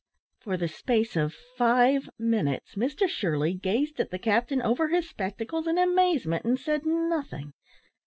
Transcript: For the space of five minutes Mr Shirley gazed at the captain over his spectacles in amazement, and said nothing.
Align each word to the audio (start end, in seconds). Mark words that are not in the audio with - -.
For 0.39 0.57
the 0.57 0.67
space 0.67 1.15
of 1.15 1.31
five 1.59 2.09
minutes 2.17 2.73
Mr 2.73 3.07
Shirley 3.07 3.53
gazed 3.53 3.99
at 3.99 4.09
the 4.09 4.17
captain 4.17 4.59
over 4.59 4.87
his 4.87 5.07
spectacles 5.07 5.67
in 5.67 5.77
amazement, 5.77 6.43
and 6.43 6.59
said 6.59 6.87
nothing. 6.87 7.53